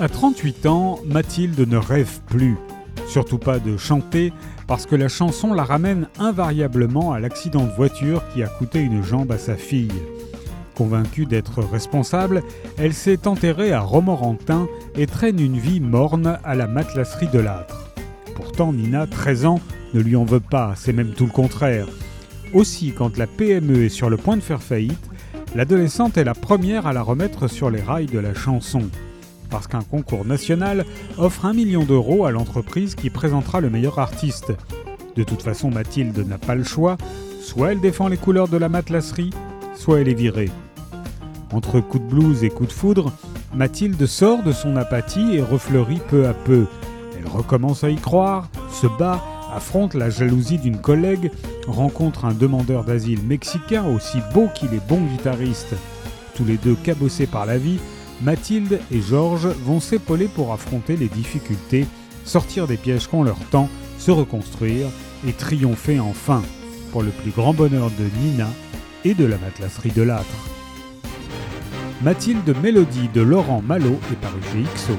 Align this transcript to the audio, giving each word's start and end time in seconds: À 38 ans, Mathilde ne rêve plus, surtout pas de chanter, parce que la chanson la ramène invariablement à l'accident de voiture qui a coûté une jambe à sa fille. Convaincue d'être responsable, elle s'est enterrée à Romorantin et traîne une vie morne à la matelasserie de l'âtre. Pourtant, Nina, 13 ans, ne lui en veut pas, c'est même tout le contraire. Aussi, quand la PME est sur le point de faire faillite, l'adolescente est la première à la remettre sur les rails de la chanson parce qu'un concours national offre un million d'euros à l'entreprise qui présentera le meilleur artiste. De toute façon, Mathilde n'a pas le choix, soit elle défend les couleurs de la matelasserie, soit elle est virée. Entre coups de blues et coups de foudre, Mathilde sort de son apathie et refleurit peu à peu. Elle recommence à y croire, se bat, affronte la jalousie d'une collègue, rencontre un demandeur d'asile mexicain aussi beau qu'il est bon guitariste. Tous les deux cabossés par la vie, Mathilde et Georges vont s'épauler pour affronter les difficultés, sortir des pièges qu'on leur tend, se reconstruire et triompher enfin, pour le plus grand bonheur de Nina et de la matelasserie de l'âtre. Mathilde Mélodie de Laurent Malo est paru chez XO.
À 0.00 0.08
38 0.08 0.66
ans, 0.66 1.00
Mathilde 1.06 1.58
ne 1.58 1.76
rêve 1.76 2.20
plus, 2.26 2.56
surtout 3.08 3.38
pas 3.38 3.58
de 3.58 3.76
chanter, 3.76 4.32
parce 4.68 4.86
que 4.86 4.94
la 4.94 5.08
chanson 5.08 5.52
la 5.52 5.64
ramène 5.64 6.06
invariablement 6.20 7.12
à 7.12 7.18
l'accident 7.18 7.64
de 7.64 7.72
voiture 7.72 8.22
qui 8.32 8.44
a 8.44 8.46
coûté 8.46 8.78
une 8.78 9.02
jambe 9.02 9.32
à 9.32 9.38
sa 9.38 9.56
fille. 9.56 9.90
Convaincue 10.76 11.26
d'être 11.26 11.64
responsable, 11.64 12.44
elle 12.76 12.94
s'est 12.94 13.26
enterrée 13.26 13.72
à 13.72 13.80
Romorantin 13.80 14.68
et 14.94 15.06
traîne 15.08 15.40
une 15.40 15.58
vie 15.58 15.80
morne 15.80 16.38
à 16.44 16.54
la 16.54 16.68
matelasserie 16.68 17.26
de 17.32 17.40
l'âtre. 17.40 17.90
Pourtant, 18.36 18.72
Nina, 18.72 19.08
13 19.08 19.46
ans, 19.46 19.60
ne 19.94 20.00
lui 20.00 20.14
en 20.14 20.24
veut 20.24 20.38
pas, 20.38 20.74
c'est 20.76 20.92
même 20.92 21.10
tout 21.10 21.26
le 21.26 21.32
contraire. 21.32 21.88
Aussi, 22.54 22.92
quand 22.96 23.18
la 23.18 23.26
PME 23.26 23.86
est 23.86 23.88
sur 23.88 24.10
le 24.10 24.16
point 24.16 24.36
de 24.36 24.42
faire 24.42 24.62
faillite, 24.62 25.10
l'adolescente 25.56 26.16
est 26.16 26.24
la 26.24 26.34
première 26.34 26.86
à 26.86 26.92
la 26.92 27.02
remettre 27.02 27.48
sur 27.48 27.68
les 27.68 27.82
rails 27.82 28.06
de 28.06 28.20
la 28.20 28.32
chanson 28.32 28.88
parce 29.50 29.66
qu'un 29.66 29.82
concours 29.82 30.24
national 30.24 30.84
offre 31.16 31.46
un 31.46 31.52
million 31.52 31.84
d'euros 31.84 32.24
à 32.24 32.30
l'entreprise 32.30 32.94
qui 32.94 33.10
présentera 33.10 33.60
le 33.60 33.70
meilleur 33.70 33.98
artiste. 33.98 34.52
De 35.16 35.24
toute 35.24 35.42
façon, 35.42 35.70
Mathilde 35.70 36.18
n'a 36.26 36.38
pas 36.38 36.54
le 36.54 36.64
choix, 36.64 36.96
soit 37.40 37.72
elle 37.72 37.80
défend 37.80 38.08
les 38.08 38.16
couleurs 38.16 38.48
de 38.48 38.56
la 38.56 38.68
matelasserie, 38.68 39.30
soit 39.74 40.00
elle 40.00 40.08
est 40.08 40.14
virée. 40.14 40.50
Entre 41.52 41.80
coups 41.80 42.04
de 42.04 42.08
blues 42.08 42.44
et 42.44 42.50
coups 42.50 42.68
de 42.68 42.74
foudre, 42.74 43.12
Mathilde 43.54 44.04
sort 44.06 44.42
de 44.42 44.52
son 44.52 44.76
apathie 44.76 45.36
et 45.36 45.42
refleurit 45.42 46.00
peu 46.08 46.26
à 46.26 46.34
peu. 46.34 46.66
Elle 47.18 47.28
recommence 47.28 47.82
à 47.84 47.90
y 47.90 47.96
croire, 47.96 48.48
se 48.70 48.86
bat, 48.86 49.22
affronte 49.54 49.94
la 49.94 50.10
jalousie 50.10 50.58
d'une 50.58 50.78
collègue, 50.78 51.30
rencontre 51.66 52.26
un 52.26 52.34
demandeur 52.34 52.84
d'asile 52.84 53.22
mexicain 53.22 53.86
aussi 53.86 54.18
beau 54.34 54.48
qu'il 54.54 54.74
est 54.74 54.86
bon 54.88 55.00
guitariste. 55.00 55.74
Tous 56.34 56.44
les 56.44 56.58
deux 56.58 56.76
cabossés 56.76 57.26
par 57.26 57.46
la 57.46 57.58
vie, 57.58 57.80
Mathilde 58.22 58.80
et 58.90 59.00
Georges 59.00 59.48
vont 59.64 59.80
s'épauler 59.80 60.26
pour 60.26 60.52
affronter 60.52 60.96
les 60.96 61.08
difficultés, 61.08 61.86
sortir 62.24 62.66
des 62.66 62.76
pièges 62.76 63.06
qu'on 63.06 63.22
leur 63.22 63.38
tend, 63.50 63.68
se 63.98 64.10
reconstruire 64.10 64.88
et 65.26 65.32
triompher 65.32 66.00
enfin, 66.00 66.42
pour 66.90 67.02
le 67.02 67.10
plus 67.10 67.30
grand 67.30 67.54
bonheur 67.54 67.90
de 67.90 68.04
Nina 68.20 68.48
et 69.04 69.14
de 69.14 69.24
la 69.24 69.38
matelasserie 69.38 69.92
de 69.92 70.02
l'âtre. 70.02 70.26
Mathilde 72.02 72.54
Mélodie 72.62 73.08
de 73.12 73.20
Laurent 73.20 73.62
Malo 73.62 73.98
est 74.12 74.20
paru 74.20 74.40
chez 74.52 74.62
XO. 74.74 74.96